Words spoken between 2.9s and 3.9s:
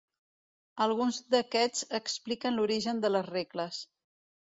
de les regles.